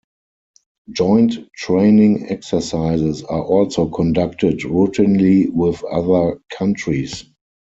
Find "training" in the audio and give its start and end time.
1.55-2.31